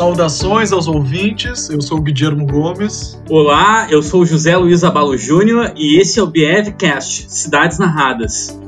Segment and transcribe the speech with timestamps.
[0.00, 3.22] Saudações aos ouvintes, eu sou o Guilherme Gomes.
[3.28, 8.58] Olá, eu sou o José Luiz Abalo Júnior e esse é o BFcast, Cidades Narradas.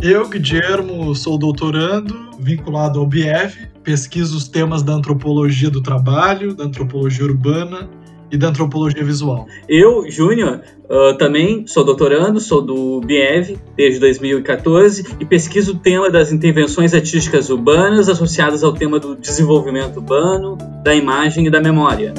[0.00, 6.62] Eu, Guilherme, sou doutorando, vinculado ao BF, pesquiso os temas da antropologia do trabalho, da
[6.62, 7.90] antropologia urbana
[8.30, 9.46] e da antropologia visual.
[9.68, 16.10] Eu, Júnior, uh, também sou doutorando, sou do BIEV desde 2014 e pesquiso o tema
[16.10, 22.12] das intervenções artísticas urbanas associadas ao tema do desenvolvimento urbano, da imagem e da memória.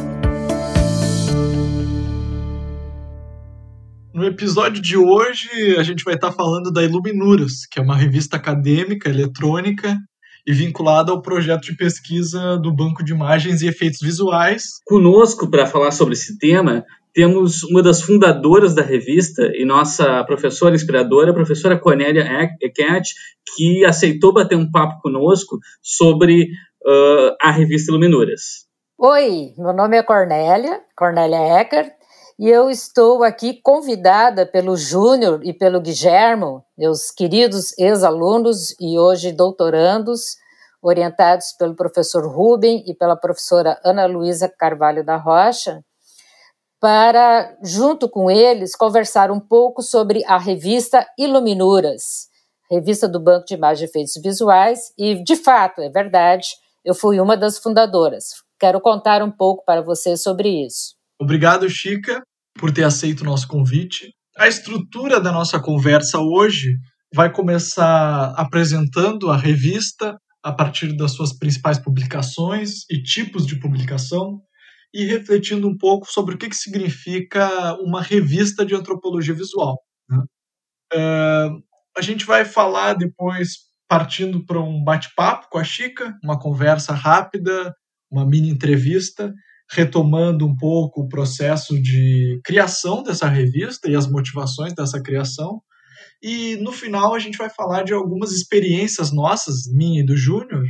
[4.17, 8.35] No episódio de hoje, a gente vai estar falando da Iluminuras, que é uma revista
[8.35, 9.95] acadêmica eletrônica
[10.47, 14.79] e vinculada ao projeto de pesquisa do Banco de Imagens e Efeitos Visuais.
[14.85, 20.73] Conosco, para falar sobre esse tema, temos uma das fundadoras da revista e nossa professora
[20.73, 22.23] inspiradora, a professora Cornélia
[22.61, 23.03] Eckert,
[23.55, 28.67] que aceitou bater um papo conosco sobre uh, a revista Iluminuras.
[28.97, 31.91] Oi, meu nome é Cornélia, Cornélia Eckert,
[32.39, 39.31] e eu estou aqui convidada pelo Júnior e pelo Guilhermo, meus queridos ex-alunos e hoje
[39.31, 40.37] doutorandos,
[40.79, 45.83] orientados pelo professor Rubem e pela professora Ana Luísa Carvalho da Rocha,
[46.79, 52.27] para, junto com eles, conversar um pouco sobre a revista Iluminuras,
[52.69, 56.49] revista do Banco de Imagens e Efeitos Visuais, e, de fato, é verdade,
[56.85, 58.25] eu fui uma das fundadoras.
[58.59, 60.96] Quero contar um pouco para vocês sobre isso.
[61.19, 62.21] Obrigado, Chica,
[62.57, 64.13] por ter aceito o nosso convite.
[64.37, 66.77] A estrutura da nossa conversa hoje
[67.13, 74.39] vai começar apresentando a revista a partir das suas principais publicações e tipos de publicação
[74.93, 79.77] e refletindo um pouco sobre o que, significa uma revista de antropologia visual.
[80.09, 80.19] Né?
[80.93, 81.63] Uh,
[81.97, 83.57] a gente vai falar depois,
[83.87, 87.73] partindo para um bate-papo com a Chica, uma conversa rápida,
[88.09, 89.33] uma mini entrevista,
[89.69, 95.61] retomando um pouco o processo de criação dessa revista e as motivações dessa criação.
[96.21, 100.63] E no final a gente vai falar de algumas experiências nossas, minha e do Júnior,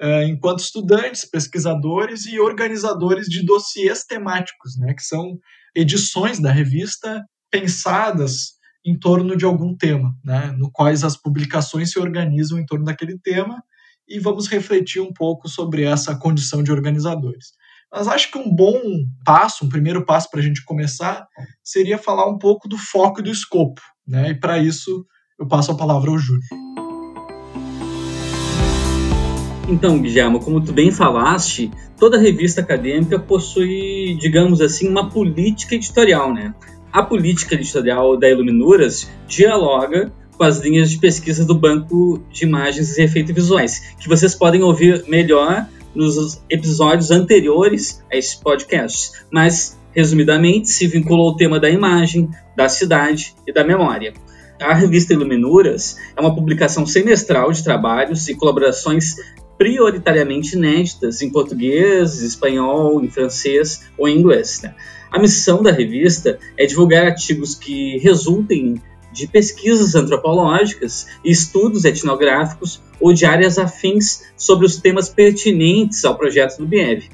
[0.00, 5.38] eh, enquanto estudantes, pesquisadores e organizadores de dossiês temáticos, né, que são
[5.74, 11.98] edições da revista pensadas em torno de algum tema, né, no quais as publicações se
[11.98, 13.62] organizam em torno daquele tema
[14.08, 17.52] e vamos refletir um pouco sobre essa condição de organizadores.
[17.96, 18.78] Mas acho que um bom
[19.24, 21.26] passo, um primeiro passo para a gente começar,
[21.64, 23.80] seria falar um pouco do foco e do escopo.
[24.06, 24.32] Né?
[24.32, 25.06] E para isso,
[25.40, 26.42] eu passo a palavra ao Júlio.
[29.66, 36.34] Então, Guilherme, como tu bem falaste, toda revista acadêmica possui, digamos assim, uma política editorial,
[36.34, 36.54] né?
[36.92, 42.98] A política editorial da Iluminuras dialoga com as linhas de pesquisa do Banco de Imagens
[42.98, 49.78] e Efeitos Visuais, que vocês podem ouvir melhor nos episódios anteriores a esse podcast, mas,
[49.92, 54.12] resumidamente, se vinculou ao tema da imagem, da cidade e da memória.
[54.60, 59.16] A revista Iluminuras é uma publicação semestral de trabalhos e colaborações
[59.58, 64.60] prioritariamente inéditas em português, espanhol, em francês ou em inglês.
[64.62, 64.74] Né?
[65.10, 68.80] A missão da revista é divulgar artigos que resultem
[69.16, 76.58] de pesquisas antropológicas estudos etnográficos ou de áreas afins sobre os temas pertinentes ao projeto
[76.58, 77.08] do BIEV.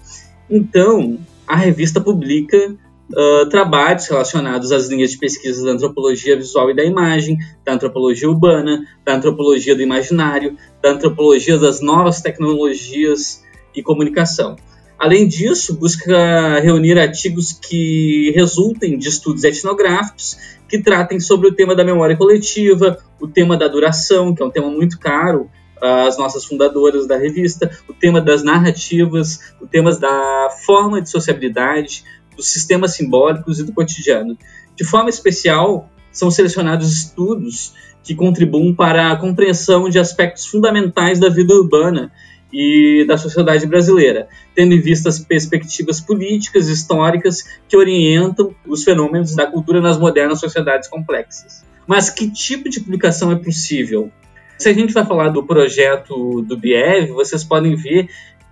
[0.51, 6.75] Então, a revista publica uh, trabalhos relacionados às linhas de pesquisa da antropologia visual e
[6.75, 13.81] da imagem, da antropologia urbana, da antropologia do imaginário, da antropologia das novas tecnologias e
[13.81, 14.57] comunicação.
[15.03, 21.75] Além disso, busca reunir artigos que resultem de estudos etnográficos que tratem sobre o tema
[21.75, 25.51] da memória coletiva, o tema da duração, que é um tema muito caro
[25.83, 32.05] às nossas fundadoras da revista, o tema das narrativas, o tema da forma de sociabilidade,
[32.37, 34.39] dos sistemas simbólicos e do cotidiano.
[34.77, 37.75] De forma especial, são selecionados estudos
[38.05, 42.13] que contribuem para a compreensão de aspectos fundamentais da vida urbana
[42.53, 48.85] e da sociedade brasileira, tendo em vista as perspectivas políticas e históricas que orientam os
[48.85, 51.65] fenômenos da cultura nas modernas sociedades complexas.
[51.87, 54.11] Mas que tipo de publicação é possível?
[54.59, 58.09] Se a gente vai falar do projeto do BIEV, vocês podem ver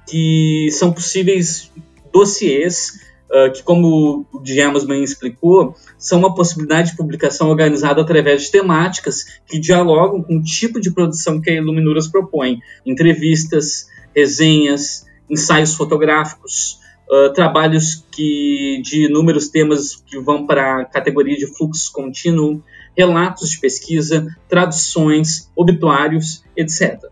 [0.09, 1.71] que são possíveis
[2.13, 8.43] dossiês uh, que, como o James bem explicou, são uma possibilidade de publicação organizada através
[8.43, 12.59] de temáticas que dialogam com o tipo de produção que a Iluminuras propõe.
[12.85, 16.79] Entrevistas, resenhas, ensaios fotográficos,
[17.11, 22.63] uh, trabalhos que, de inúmeros temas que vão para a categoria de fluxo contínuo,
[22.97, 27.05] relatos de pesquisa, traduções, obituários, etc.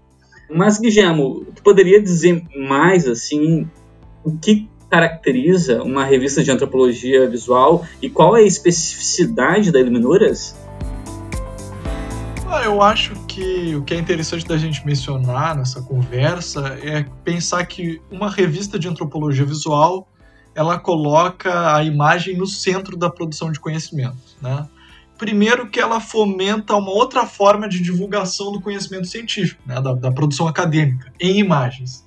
[0.51, 3.69] Mas, Guilherme, tu poderia dizer mais, assim,
[4.25, 10.57] o que caracteriza uma revista de antropologia visual e qual é a especificidade da Iluminuras?
[12.47, 17.65] Ah, eu acho que o que é interessante da gente mencionar nessa conversa é pensar
[17.67, 20.09] que uma revista de antropologia visual
[20.55, 24.67] ela coloca a imagem no centro da produção de conhecimento, né?
[25.17, 29.81] Primeiro que ela fomenta uma outra forma de divulgação do conhecimento científico, né?
[29.81, 32.05] da, da produção acadêmica, em imagens.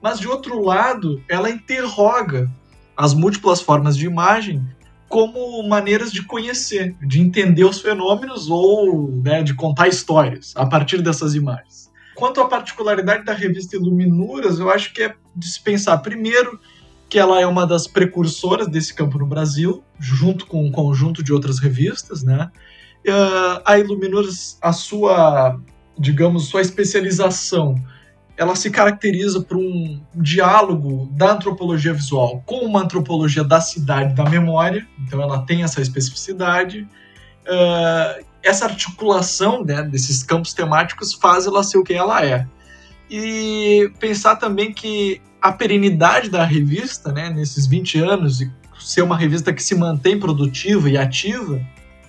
[0.00, 2.50] Mas, de outro lado, ela interroga
[2.96, 4.64] as múltiplas formas de imagem
[5.08, 11.00] como maneiras de conhecer, de entender os fenômenos ou né, de contar histórias a partir
[11.00, 11.90] dessas imagens.
[12.14, 16.60] Quanto à particularidade da revista Iluminuras, eu acho que é de se pensar, primeiro,
[17.08, 21.32] que ela é uma das precursoras desse campo no Brasil, junto com um conjunto de
[21.32, 22.50] outras revistas, né?
[23.06, 25.58] Uh, a Iluminuras, a sua,
[25.98, 27.76] digamos, sua especialização
[28.38, 34.24] ela se caracteriza por um diálogo da antropologia visual com uma antropologia da cidade da
[34.24, 36.86] memória, então ela tem essa especificidade.
[37.42, 42.46] Uh, essa articulação né, desses campos temáticos faz ela ser o que ela é.
[43.10, 48.48] E pensar também que a perenidade da revista, né, nesses 20 anos, e
[48.78, 51.60] ser uma revista que se mantém produtiva e ativa,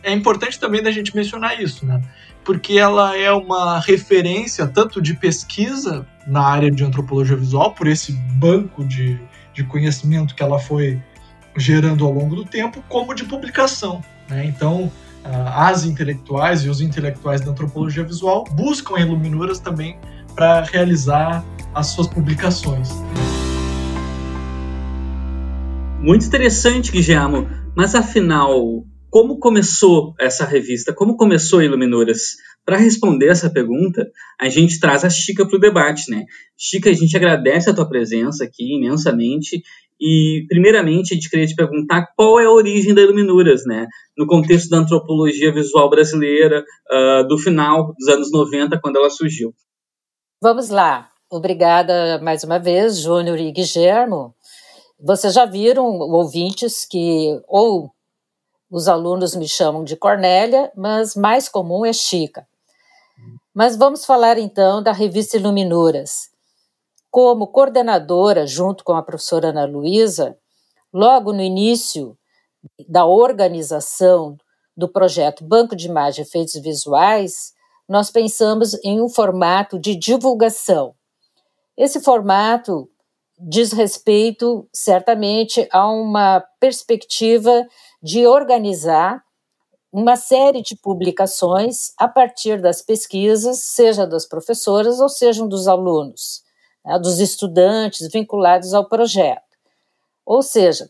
[0.03, 2.01] é importante também da gente mencionar isso, né?
[2.43, 8.13] Porque ela é uma referência tanto de pesquisa na área de antropologia visual, por esse
[8.13, 9.19] banco de,
[9.53, 11.01] de conhecimento que ela foi
[11.57, 14.01] gerando ao longo do tempo, como de publicação.
[14.29, 14.45] Né?
[14.45, 14.91] Então,
[15.53, 19.97] as intelectuais e os intelectuais da antropologia visual buscam iluminuras também
[20.35, 21.43] para realizar
[21.73, 22.89] as suas publicações.
[25.99, 27.47] Muito interessante, Guilherme.
[27.75, 30.93] Mas afinal, como começou essa revista?
[30.93, 32.37] Como começou a Iluminuras?
[32.69, 34.07] Para responder essa pergunta,
[34.39, 36.25] a gente traz a Chica para o debate, né?
[36.56, 39.63] Chica, a gente agradece a tua presença aqui imensamente
[40.00, 43.88] e, primeiramente, a gente queria te perguntar qual é a origem da Iluminuras, né?
[44.16, 49.51] No contexto da antropologia visual brasileira, uh, do final dos anos 90, quando ela surgiu.
[50.39, 51.10] Vamos lá.
[51.27, 54.36] Obrigada mais uma vez, Júnior e Guilhermo.
[55.04, 57.89] Vocês já viram, ouvintes, que ou
[58.69, 62.48] os alunos me chamam de Cornélia, mas mais comum é Chica.
[63.54, 66.30] Mas vamos falar então da revista Iluminuras.
[67.10, 70.38] Como coordenadora, junto com a professora Ana Luísa,
[70.94, 72.16] logo no início
[72.88, 74.38] da organização
[74.78, 77.51] do projeto Banco de Imagem e Efeitos Visuais,
[77.88, 80.94] nós pensamos em um formato de divulgação.
[81.75, 82.88] Esse formato
[83.40, 87.66] diz respeito, certamente, a uma perspectiva
[88.01, 89.24] de organizar
[89.91, 96.44] uma série de publicações a partir das pesquisas, seja das professoras ou sejam dos alunos,
[96.86, 99.41] né, dos estudantes vinculados ao projeto.
[100.25, 100.89] Ou seja,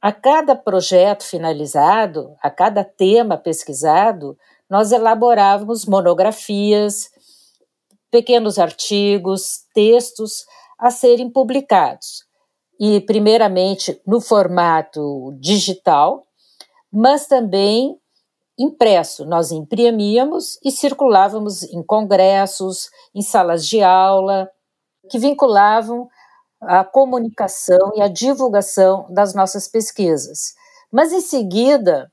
[0.00, 4.36] a cada projeto finalizado, a cada tema pesquisado,
[4.68, 7.10] nós elaborávamos monografias,
[8.10, 10.44] pequenos artigos, textos
[10.78, 12.24] a serem publicados.
[12.80, 16.26] E, primeiramente, no formato digital,
[16.90, 17.96] mas também
[18.62, 19.24] impresso.
[19.26, 24.48] Nós imprimíamos e circulávamos em congressos, em salas de aula,
[25.10, 26.08] que vinculavam
[26.60, 30.54] a comunicação e a divulgação das nossas pesquisas.
[30.92, 32.10] Mas, em seguida,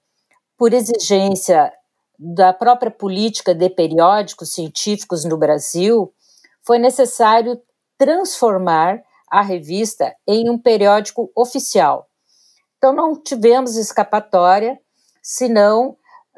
[0.57, 1.71] por exigência
[2.17, 6.11] da própria política de periódicos científicos no Brasil,
[6.65, 7.61] foi necessário
[7.97, 12.07] transformar a revista em um periódico oficial.
[12.77, 14.79] Então, não tivemos escapatória,
[15.21, 15.95] senão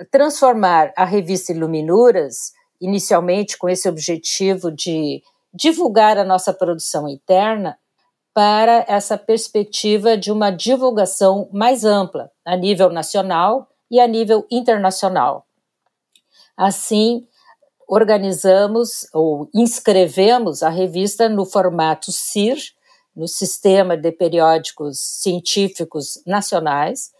[0.09, 5.21] transformar a revista Iluminuras, inicialmente com esse objetivo de
[5.53, 7.77] divulgar a nossa produção interna,
[8.33, 15.45] para essa perspectiva de uma divulgação mais ampla, a nível nacional e a nível internacional.
[16.55, 17.27] Assim,
[17.87, 22.57] organizamos ou inscrevemos a revista no formato CIR,
[23.13, 27.11] no Sistema de Periódicos Científicos Nacionais,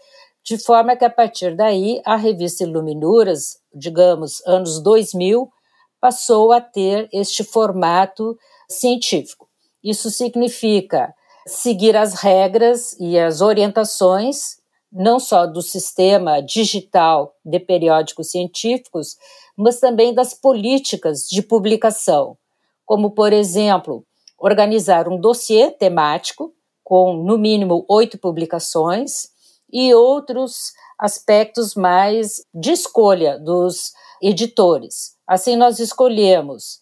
[0.44, 5.50] de forma que a partir daí a revista Iluminuras, digamos, anos 2000,
[6.00, 9.48] passou a ter este formato científico.
[9.84, 11.14] Isso significa
[11.46, 14.58] seguir as regras e as orientações,
[14.92, 19.18] não só do sistema digital de periódicos científicos,
[19.56, 22.38] mas também das políticas de publicação,
[22.86, 24.04] como, por exemplo,
[24.38, 29.31] organizar um dossiê temático com, no mínimo, oito publicações
[29.72, 35.16] e outros aspectos mais de escolha dos editores.
[35.28, 36.80] Assim, nós escolhemos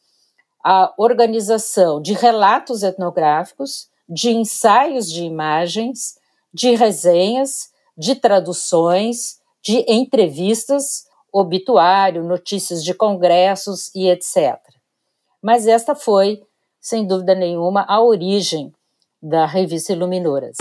[0.63, 6.15] a organização de relatos etnográficos, de ensaios de imagens,
[6.53, 14.57] de resenhas, de traduções, de entrevistas, obituário, notícias de congressos e etc.
[15.41, 16.41] Mas esta foi,
[16.81, 18.73] sem dúvida nenhuma, a origem
[19.21, 20.57] da revista Iluminuras.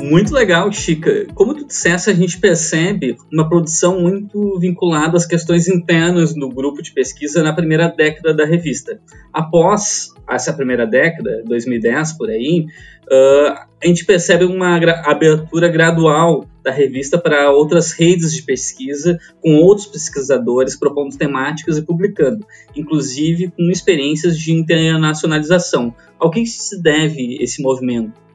[0.00, 1.26] Muito legal, Chica.
[1.34, 6.80] Como tu disseste, a gente percebe uma produção muito vinculada às questões internas do grupo
[6.80, 9.00] de pesquisa na primeira década da revista.
[9.32, 12.66] Após essa primeira década, 2010 por aí,
[13.10, 19.56] uh, a gente percebe uma abertura gradual da revista para outras redes de pesquisa, com
[19.56, 25.94] outros pesquisadores propondo temáticas e publicando, inclusive com experiências de internacionalização.
[26.18, 28.27] Ao que se deve esse movimento?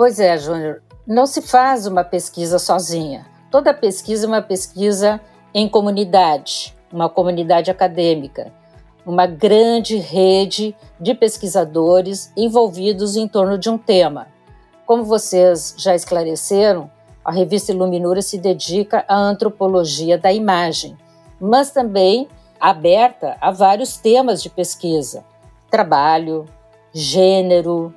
[0.00, 0.80] Pois é, Júnior.
[1.06, 3.26] Não se faz uma pesquisa sozinha.
[3.50, 5.20] Toda pesquisa é uma pesquisa
[5.52, 8.50] em comunidade, uma comunidade acadêmica,
[9.04, 14.28] uma grande rede de pesquisadores envolvidos em torno de um tema.
[14.86, 16.90] Como vocês já esclareceram,
[17.22, 20.96] a revista Iluminura se dedica à antropologia da imagem,
[21.38, 22.26] mas também
[22.58, 25.22] aberta a vários temas de pesquisa:
[25.70, 26.46] trabalho,
[26.90, 27.94] gênero,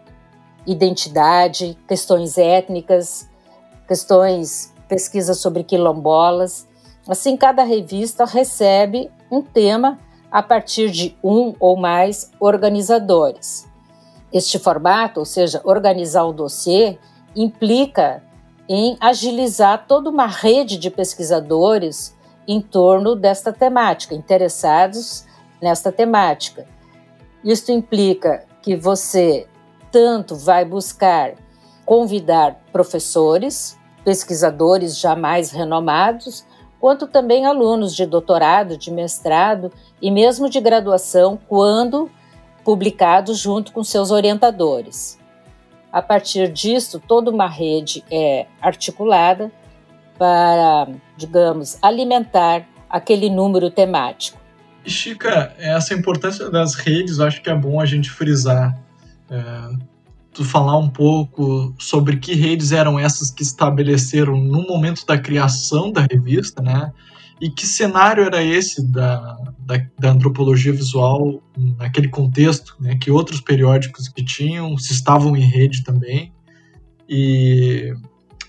[0.66, 3.30] identidade, questões étnicas,
[3.88, 6.68] questões, pesquisa sobre quilombolas.
[7.08, 10.00] Assim, cada revista recebe um tema
[10.32, 13.68] a partir de um ou mais organizadores.
[14.32, 16.98] Este formato, ou seja, organizar o dossiê,
[17.36, 18.24] implica
[18.68, 22.16] em agilizar toda uma rede de pesquisadores
[22.48, 25.26] em torno desta temática, interessados
[25.62, 26.66] nesta temática.
[27.44, 29.48] Isto implica que você
[29.94, 31.36] tanto vai buscar
[31.86, 36.44] convidar professores, pesquisadores jamais renomados,
[36.80, 39.72] quanto também alunos de doutorado, de mestrado
[40.02, 42.10] e mesmo de graduação, quando
[42.66, 45.20] publicados junto com seus orientadores.
[45.92, 49.52] A partir disso, toda uma rede é articulada
[50.18, 54.42] para, digamos, alimentar aquele número temático.
[54.86, 58.83] Chica, essa importância das redes, acho que é bom a gente frisar.
[59.30, 59.94] É,
[60.34, 65.92] tu falar um pouco sobre que redes eram essas que estabeleceram no momento da criação
[65.92, 66.92] da revista, né?
[67.40, 71.42] E que cenário era esse da, da, da antropologia visual
[71.78, 72.96] naquele contexto, né?
[72.96, 76.34] Que outros periódicos que tinham, se estavam em rede também.
[77.08, 77.94] E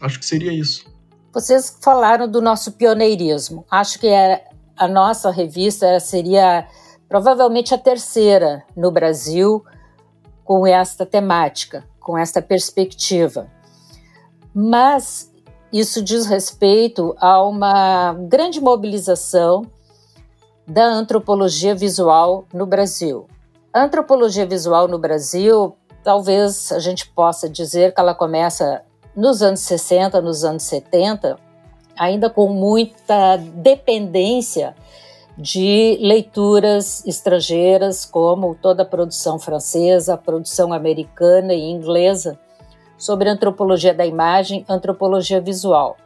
[0.01, 0.85] acho que seria isso.
[1.33, 3.67] Vocês falaram do nosso pioneirismo.
[3.71, 4.45] Acho que é,
[4.77, 6.67] a nossa revista seria
[7.09, 9.65] provavelmente a terceira no Brasil
[10.45, 13.49] com esta temática, com esta perspectiva.
[14.55, 15.33] Mas
[15.73, 19.67] isso diz respeito a uma grande mobilização
[20.67, 23.27] da antropologia visual no Brasil.
[23.73, 28.83] A antropologia visual no Brasil, talvez a gente possa dizer que ela começa
[29.17, 31.39] nos anos 60, nos anos 70,
[31.99, 34.75] ainda com muita dependência
[35.37, 42.39] de leituras estrangeiras, como toda a produção francesa, a produção americana e inglesa,
[42.97, 45.97] sobre antropologia da imagem, antropologia visual.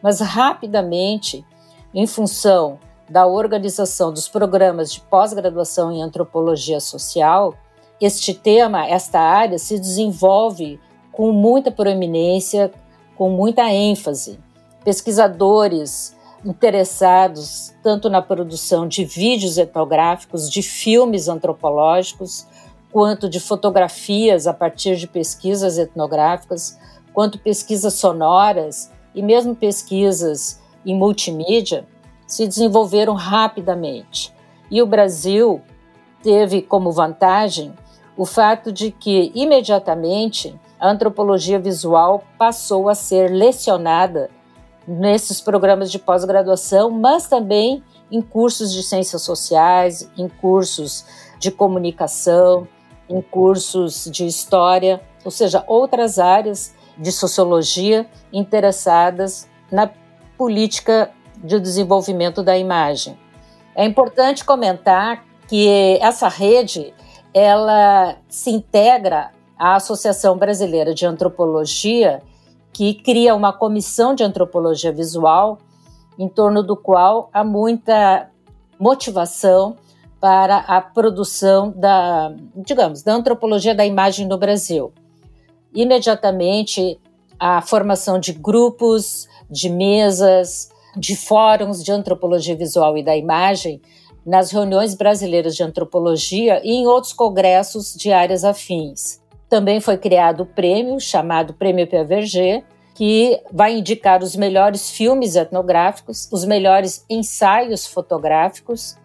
[0.00, 1.44] Mas rapidamente,
[1.92, 7.54] em função da organização dos programas de pós-graduação em antropologia social,
[8.00, 10.78] este tema, esta área, se desenvolve
[11.10, 12.70] com muita proeminência,
[13.16, 14.38] com muita ênfase.
[14.84, 16.16] Pesquisadores
[16.48, 22.46] interessados tanto na produção de vídeos etnográficos, de filmes antropológicos,
[22.90, 26.78] quanto de fotografias a partir de pesquisas etnográficas,
[27.12, 31.86] quanto pesquisas sonoras e mesmo pesquisas em multimídia,
[32.26, 34.32] se desenvolveram rapidamente.
[34.70, 35.60] E o Brasil
[36.22, 37.74] teve como vantagem
[38.16, 44.30] o fato de que, imediatamente, a antropologia visual passou a ser lecionada
[44.88, 51.04] nesses programas de pós-graduação, mas também em cursos de ciências sociais, em cursos
[51.38, 52.66] de comunicação,
[53.06, 59.90] em cursos de história, ou seja, outras áreas de sociologia interessadas na
[60.38, 63.18] política de desenvolvimento da imagem.
[63.74, 66.94] É importante comentar que essa rede
[67.32, 72.22] ela se integra à Associação Brasileira de Antropologia
[72.78, 75.58] que cria uma comissão de antropologia visual,
[76.16, 78.30] em torno do qual há muita
[78.78, 79.74] motivação
[80.20, 84.92] para a produção da, digamos, da antropologia da imagem no Brasil.
[85.74, 87.00] Imediatamente,
[87.36, 93.82] a formação de grupos, de mesas, de fóruns de antropologia visual e da imagem
[94.24, 99.18] nas reuniões brasileiras de antropologia e em outros congressos de áreas afins.
[99.48, 102.64] Também foi criado o prêmio chamado Prêmio Piaget,
[102.94, 108.96] que vai indicar os melhores filmes etnográficos, os melhores ensaios fotográficos,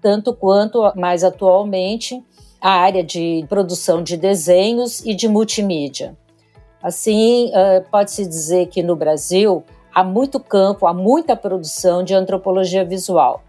[0.00, 2.24] tanto quanto mais atualmente
[2.60, 6.16] a área de produção de desenhos e de multimídia.
[6.82, 7.52] Assim,
[7.90, 9.62] pode-se dizer que no Brasil
[9.94, 13.42] há muito campo, há muita produção de antropologia visual.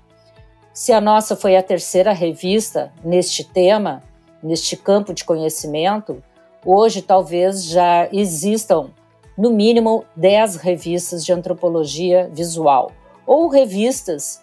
[0.73, 4.03] Se a nossa foi a terceira revista neste tema,
[4.41, 6.21] neste campo de conhecimento,
[6.65, 8.89] hoje talvez já existam
[9.37, 12.91] no mínimo 10 revistas de antropologia visual
[13.25, 14.41] ou revistas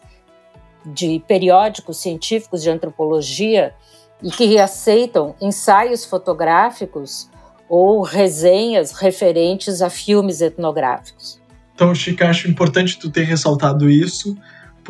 [0.84, 3.74] de periódicos científicos de antropologia
[4.22, 7.28] e que aceitam ensaios fotográficos
[7.68, 11.40] ou resenhas referentes a filmes etnográficos.
[11.74, 14.36] Então, Chica, acho importante tu ter ressaltado isso,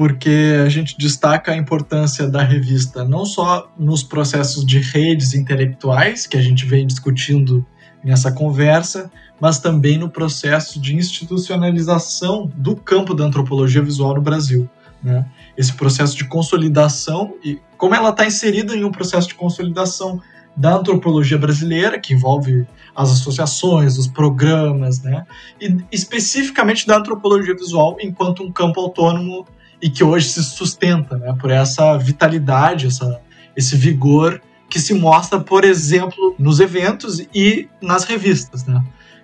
[0.00, 6.26] porque a gente destaca a importância da revista não só nos processos de redes intelectuais,
[6.26, 7.66] que a gente vem discutindo
[8.02, 14.66] nessa conversa, mas também no processo de institucionalização do campo da antropologia visual no Brasil.
[15.02, 15.26] Né?
[15.54, 20.18] Esse processo de consolidação, e como ela está inserida em um processo de consolidação
[20.56, 22.66] da antropologia brasileira, que envolve
[22.96, 25.26] as associações, os programas, né?
[25.60, 29.46] E especificamente da antropologia visual enquanto um campo autônomo
[29.82, 31.34] e que hoje se sustenta, né?
[31.40, 33.20] Por essa vitalidade, essa,
[33.56, 38.82] esse vigor que se mostra, por exemplo, nos eventos e nas revistas, né?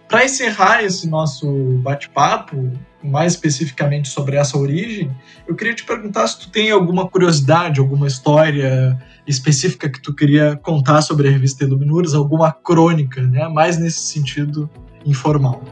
[0.09, 1.47] Para encerrar esse nosso
[1.83, 2.73] bate-papo,
[3.03, 5.11] mais especificamente sobre essa origem,
[5.47, 10.57] eu queria te perguntar se tu tem alguma curiosidade, alguma história específica que tu queria
[10.57, 13.49] contar sobre a revista Iluminuras, alguma crônica, né?
[13.49, 14.71] Mais nesse sentido
[15.05, 15.63] informal.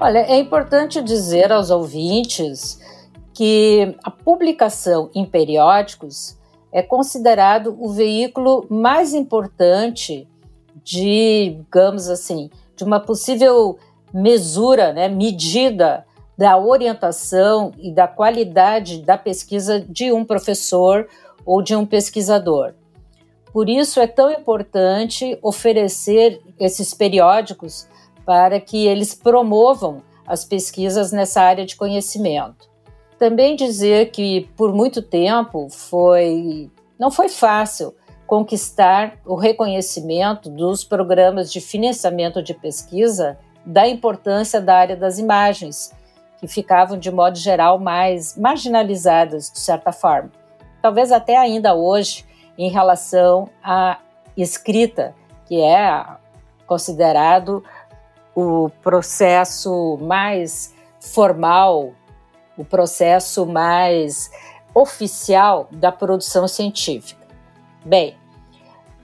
[0.00, 2.78] Olha, é importante dizer aos ouvintes
[3.34, 6.38] que a publicação em periódicos
[6.72, 10.26] é considerado o veículo mais importante
[10.82, 13.78] de, digamos assim, de uma possível
[14.12, 16.06] mesura, né, medida
[16.38, 21.08] da orientação e da qualidade da pesquisa de um professor
[21.44, 22.74] ou de um pesquisador.
[23.52, 27.88] Por isso é tão importante oferecer esses periódicos
[28.24, 32.73] para que eles promovam as pesquisas nessa área de conhecimento.
[33.18, 37.94] Também dizer que por muito tempo foi não foi fácil
[38.26, 45.92] conquistar o reconhecimento dos programas de financiamento de pesquisa da importância da área das imagens,
[46.38, 50.30] que ficavam de modo geral mais marginalizadas de certa forma.
[50.82, 52.24] Talvez até ainda hoje,
[52.58, 53.98] em relação à
[54.36, 55.14] escrita,
[55.46, 56.04] que é
[56.66, 57.62] considerado
[58.34, 61.92] o processo mais formal,
[62.56, 64.30] o processo mais
[64.74, 67.26] oficial da produção científica.
[67.84, 68.16] Bem,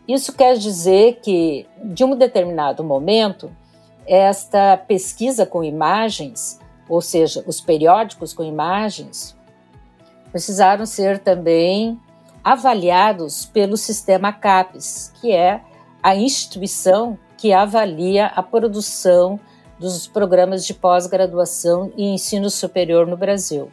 [0.09, 3.51] isso quer dizer que, de um determinado momento,
[4.07, 6.59] esta pesquisa com imagens,
[6.89, 9.37] ou seja, os periódicos com imagens,
[10.33, 12.01] precisaram ser também
[12.43, 15.61] avaliados pelo sistema CAPES, que é
[16.03, 19.39] a instituição que avalia a produção
[19.81, 23.73] dos programas de pós-graduação e ensino superior no Brasil.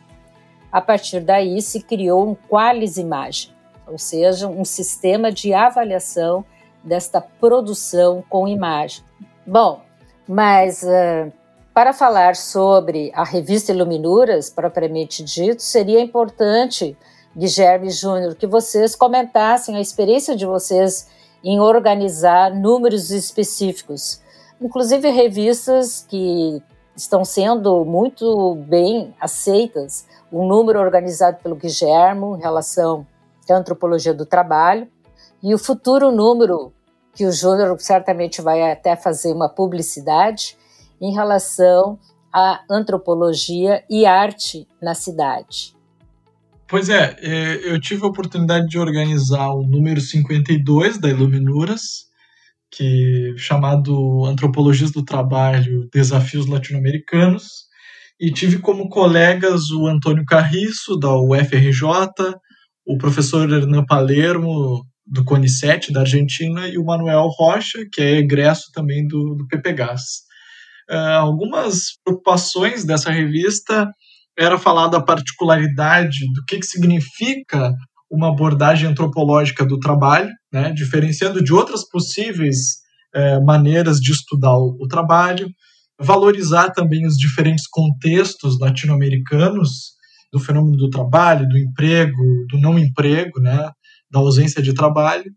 [0.71, 3.51] A partir daí se criou um Qualis Imagem,
[3.85, 6.45] ou seja, um sistema de avaliação
[6.81, 9.03] desta produção com imagem.
[9.45, 9.81] Bom,
[10.25, 11.31] mas uh,
[11.73, 16.97] para falar sobre a revista Iluminuras, propriamente dito, seria importante,
[17.35, 21.07] Guilherme Júnior, que vocês comentassem a experiência de vocês
[21.43, 24.21] em organizar números específicos,
[24.61, 26.61] inclusive revistas que
[26.95, 33.05] estão sendo muito bem aceitas, um número organizado pelo Guilherme em relação
[33.49, 34.87] à antropologia do trabalho,
[35.41, 36.73] e o futuro número,
[37.13, 40.57] que o Júnior certamente vai até fazer uma publicidade,
[40.99, 41.99] em relação
[42.33, 45.75] à antropologia e arte na cidade.
[46.67, 52.06] Pois é, é, eu tive a oportunidade de organizar o número 52 da Iluminuras,
[52.71, 57.67] que chamado Antropologias do Trabalho, Desafios Latino-Americanos,
[58.19, 61.83] e tive como colegas o Antônio Carriço, da UFRJ,
[62.85, 68.71] o professor Hernan Palermo, do CONICET, da Argentina, e o Manuel Rocha, que é egresso
[68.73, 70.25] também do, do PPGAS.
[70.89, 73.89] Uh, algumas preocupações dessa revista
[74.37, 77.73] era falar da particularidade do que, que significa
[78.09, 82.57] uma abordagem antropológica do trabalho, né, diferenciando de outras possíveis
[83.15, 85.49] uh, maneiras de estudar o, o, trabalho,
[85.99, 89.95] valorizar também os diferentes contextos latino-americanos
[90.31, 93.69] do fenômeno do trabalho, do emprego, do não emprego, né,
[94.09, 95.31] da ausência de trabalho,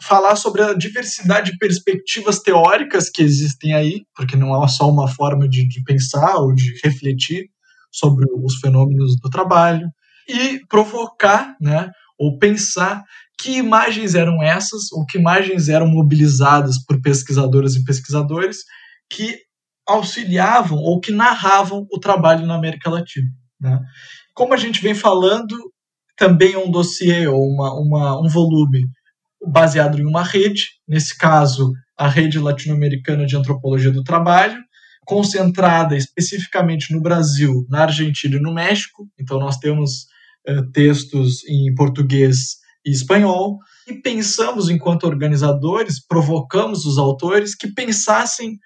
[0.00, 5.08] falar sobre a diversidade de perspectivas teóricas que existem aí, porque não há só uma
[5.08, 7.46] forma de, de pensar ou de refletir
[7.90, 9.88] sobre os fenômenos do trabalho,
[10.28, 13.02] e provocar, né, ou pensar
[13.38, 18.58] que imagens eram essas, ou que imagens eram mobilizadas por pesquisadoras e pesquisadores
[19.08, 19.38] que
[19.86, 23.28] auxiliavam ou que narravam o trabalho na América Latina.
[23.60, 23.80] Né?
[24.34, 25.56] Como a gente vem falando,
[26.16, 28.84] também é um dossiê ou uma, uma, um volume
[29.46, 34.60] baseado em uma rede, nesse caso, a Rede Latino-Americana de Antropologia do Trabalho,
[35.06, 39.08] concentrada especificamente no Brasil, na Argentina e no México.
[39.18, 40.06] Então, nós temos
[40.72, 48.58] textos em português e espanhol, e pensamos, enquanto organizadores, provocamos os autores que pensassem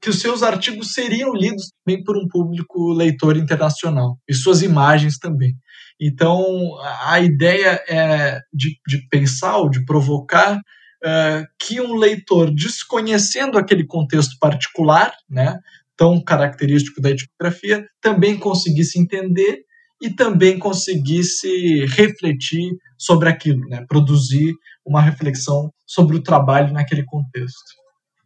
[0.00, 5.18] que os seus artigos seriam lidos também por um público leitor internacional, e suas imagens
[5.18, 5.54] também.
[6.00, 13.58] Então, a ideia é de, de pensar ou de provocar uh, que um leitor, desconhecendo
[13.58, 15.58] aquele contexto particular, né,
[15.94, 19.64] tão característico da etnografia, também conseguisse entender
[20.00, 27.80] e também conseguisse refletir sobre aquilo, né, produzir uma reflexão sobre o trabalho naquele contexto.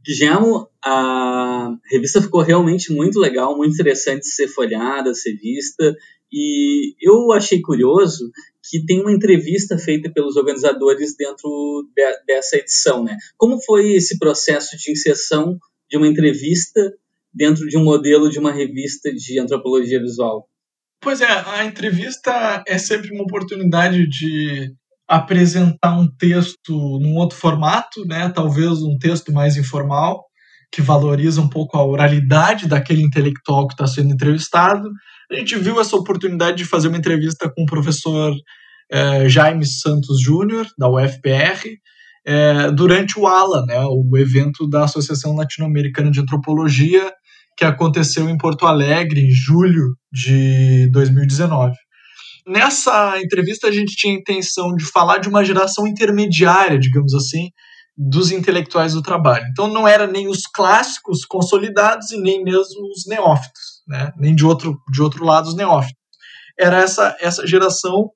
[0.05, 5.97] Guilherme, a revista ficou realmente muito legal, muito interessante ser folhada, ser vista.
[6.31, 8.31] E eu achei curioso
[8.69, 13.17] que tem uma entrevista feita pelos organizadores dentro de, dessa edição, né?
[13.37, 15.59] Como foi esse processo de inserção
[15.89, 16.93] de uma entrevista
[17.33, 20.47] dentro de um modelo de uma revista de antropologia visual?
[21.05, 24.73] Pois é, a entrevista é sempre uma oportunidade de
[25.07, 28.31] apresentar um texto num outro formato, né?
[28.31, 30.25] Talvez um texto mais informal,
[30.73, 34.89] que valoriza um pouco a oralidade daquele intelectual que está sendo entrevistado.
[35.31, 38.35] A gente viu essa oportunidade de fazer uma entrevista com o professor
[38.91, 41.69] é, Jaime Santos Júnior, da UFPR,
[42.27, 47.13] é, durante o ALA, né, o evento da Associação Latino-Americana de Antropologia,
[47.57, 51.75] que aconteceu em Porto Alegre em julho de 2019.
[52.47, 57.49] Nessa entrevista, a gente tinha a intenção de falar de uma geração intermediária, digamos assim,
[57.97, 59.47] dos intelectuais do trabalho.
[59.51, 64.13] Então não era nem os clássicos consolidados e nem mesmo os neófitos, né?
[64.17, 65.97] nem de outro, de outro lado os neófitos.
[66.59, 68.11] Era essa, essa geração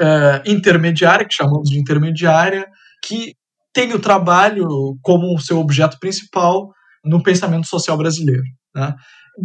[0.00, 2.66] é, intermediária, que chamamos de intermediária,
[3.04, 3.34] que
[3.72, 4.66] tem o trabalho
[5.02, 6.68] como seu objeto principal
[7.04, 8.42] no pensamento social brasileiro.
[8.74, 8.94] Né?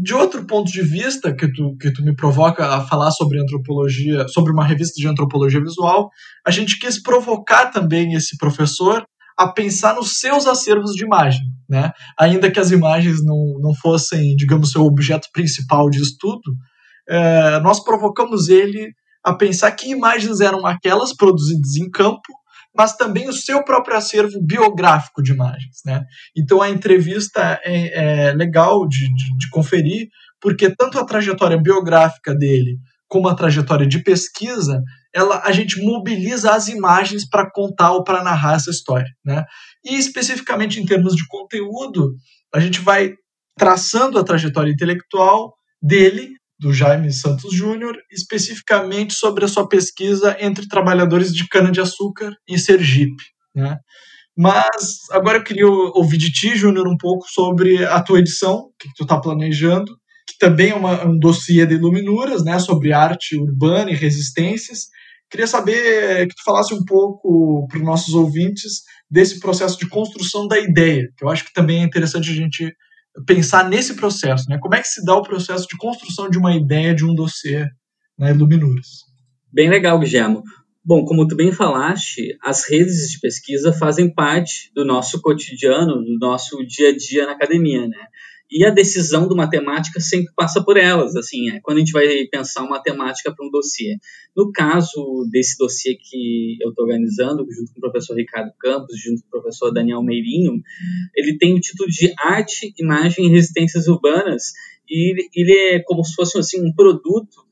[0.01, 4.27] De outro ponto de vista, que tu, que tu me provoca a falar sobre antropologia,
[4.27, 6.09] sobre uma revista de antropologia visual,
[6.45, 9.05] a gente quis provocar também esse professor
[9.37, 11.91] a pensar nos seus acervos de imagem, né?
[12.17, 16.55] Ainda que as imagens não, não fossem, digamos, seu objeto principal de estudo,
[17.07, 22.21] é, nós provocamos ele a pensar que imagens eram aquelas produzidas em campo,
[22.75, 26.03] mas também o seu próprio acervo biográfico de imagens, né?
[26.35, 30.07] Então a entrevista é, é legal de, de, de conferir,
[30.41, 34.81] porque tanto a trajetória biográfica dele como a trajetória de pesquisa
[35.13, 39.09] ela, a gente mobiliza as imagens para contar ou para narrar essa história.
[39.23, 39.45] Né?
[39.83, 42.13] E especificamente em termos de conteúdo,
[42.53, 43.13] a gente vai
[43.57, 50.67] traçando a trajetória intelectual dele, do Jaime Santos Júnior, especificamente sobre a sua pesquisa entre
[50.67, 53.23] trabalhadores de cana-de-açúcar em Sergipe.
[53.53, 53.77] Né?
[54.37, 58.73] Mas agora eu queria ouvir de ti, Júnior, um pouco sobre a tua edição, o
[58.79, 59.95] que, que tu está planejando,
[60.27, 64.87] que também é uma, um dossiê de Iluminuras, né, sobre arte urbana e resistências,
[65.29, 70.47] Queria saber que tu falasse um pouco para os nossos ouvintes desse processo de construção
[70.47, 72.73] da ideia, que eu acho que também é interessante a gente
[73.25, 74.57] pensar nesse processo, né?
[74.59, 77.67] Como é que se dá o processo de construção de uma ideia de um dossiê
[78.17, 79.05] na Iluminuras?
[79.51, 80.41] Bem legal, Guilherme.
[80.83, 86.17] Bom, como tu bem falaste, as redes de pesquisa fazem parte do nosso cotidiano, do
[86.19, 88.07] nosso dia a dia na academia, né?
[88.49, 92.07] E a decisão do matemática sempre passa por elas, assim, é quando a gente vai
[92.31, 93.97] pensar uma temática para um dossiê.
[94.35, 99.21] No caso desse dossiê que eu estou organizando, junto com o professor Ricardo Campos, junto
[99.23, 100.61] com o professor Daniel Meirinho,
[101.15, 104.53] ele tem o título de Arte, Imagem e Resistências Urbanas,
[104.87, 107.45] e ele é como se fosse assim, um produto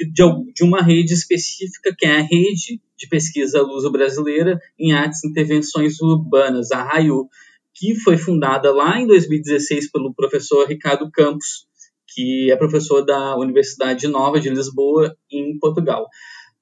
[0.00, 6.00] de, uma rede específica, que é a Rede de Pesquisa Luso-Brasileira em Artes e Intervenções
[6.00, 7.28] Urbanas, a RAIU,
[7.78, 11.66] que foi fundada lá em 2016 pelo professor Ricardo Campos,
[12.08, 16.08] que é professor da Universidade Nova de Lisboa, em Portugal.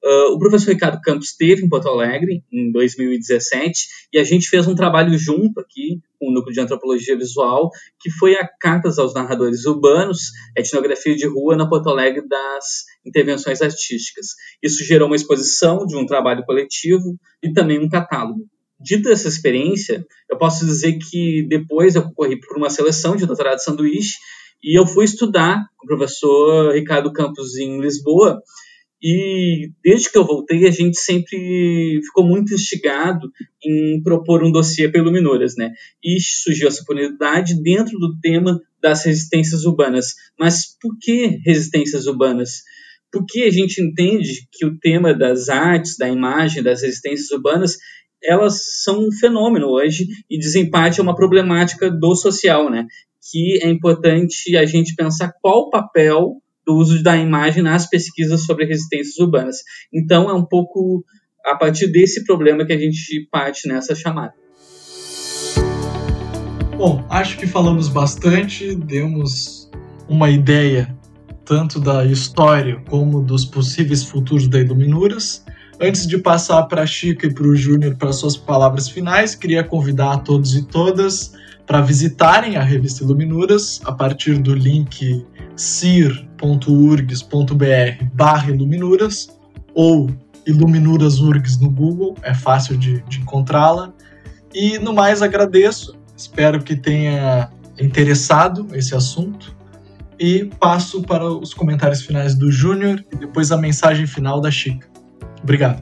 [0.05, 4.69] Uh, o professor Ricardo Campos esteve em Porto Alegre em 2017 e a gente fez
[4.69, 9.15] um trabalho junto aqui com o Núcleo de Antropologia Visual, que foi a Cartas aos
[9.15, 10.19] Narradores Urbanos,
[10.57, 14.27] etnografia de rua na Porto Alegre das intervenções artísticas.
[14.63, 18.47] Isso gerou uma exposição de um trabalho coletivo e também um catálogo.
[18.79, 23.57] Dita essa experiência, eu posso dizer que depois eu concorri por uma seleção de doutorado
[23.57, 24.17] de sanduíche
[24.62, 28.43] e eu fui estudar com o professor Ricardo Campos em Lisboa
[29.03, 33.31] e desde que eu voltei, a gente sempre ficou muito instigado
[33.62, 35.73] em propor um dossiê para Iluminuras, né?
[36.03, 40.15] E surgiu essa oportunidade dentro do tema das resistências urbanas.
[40.39, 42.62] Mas por que resistências urbanas?
[43.12, 47.77] Porque a gente entende que o tema das artes, da imagem, das resistências urbanas,
[48.23, 52.87] elas são um fenômeno hoje e desempate é uma problemática do social, né?
[53.31, 58.45] Que é importante a gente pensar qual o papel do uso da imagem nas pesquisas
[58.45, 59.59] sobre resistências urbanas.
[59.93, 61.05] Então, é um pouco
[61.45, 64.35] a partir desse problema que a gente parte nessa chamada.
[66.77, 69.71] Bom, acho que falamos bastante, demos
[70.09, 70.95] uma ideia
[71.45, 75.45] tanto da história como dos possíveis futuros da Iluminuras.
[75.81, 79.62] Antes de passar para a Chica e para o Júnior para suas palavras finais, queria
[79.62, 81.35] convidar a todos e todas
[81.67, 86.45] para visitarem a revista Iluminuras a partir do link cir.urgs.br
[88.15, 89.29] barra Iluminuras
[89.75, 90.09] ou
[90.47, 93.93] Iluminuras URGS no Google, é fácil de, de encontrá-la.
[94.55, 99.55] E no mais agradeço, espero que tenha interessado esse assunto
[100.19, 104.96] e passo para os comentários finais do Júnior e depois a mensagem final da Chica.
[105.47, 105.81] Obrigado.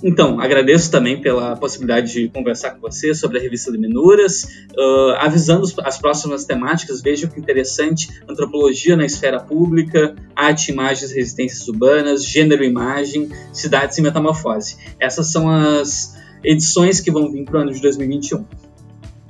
[0.00, 4.44] Então, agradeço também pela possibilidade de conversar com você sobre a revista Luminuras,
[4.78, 11.66] uh, avisando as próximas temáticas, veja que interessante, antropologia na esfera pública, arte, imagens, resistências
[11.66, 14.76] urbanas, gênero e imagem, cidades e metamorfose.
[15.00, 18.44] Essas são as edições que vão vir para o ano de 2021.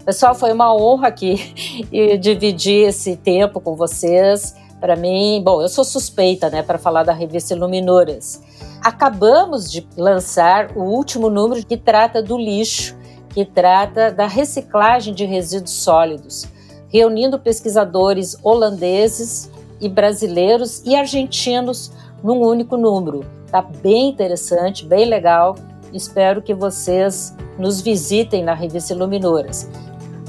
[0.05, 1.41] Pessoal, foi uma honra aqui
[2.21, 4.55] dividir esse tempo com vocês.
[4.79, 8.43] Para mim, bom, eu sou suspeita, né, para falar da revista Luminuras
[8.85, 12.95] acabamos de lançar o último número que trata do lixo,
[13.31, 16.47] que trata da reciclagem de resíduos sólidos,
[16.93, 21.91] reunindo pesquisadores holandeses e brasileiros e argentinos
[22.23, 23.25] num único número.
[23.51, 25.57] Tá bem interessante, bem legal.
[25.93, 29.69] Espero que vocês nos visitem na revista Iluminuras.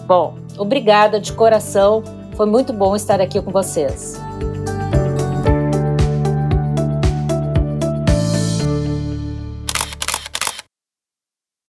[0.07, 2.03] Bom, obrigada de coração.
[2.35, 4.15] Foi muito bom estar aqui com vocês.